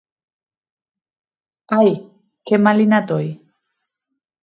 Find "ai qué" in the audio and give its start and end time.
1.79-2.55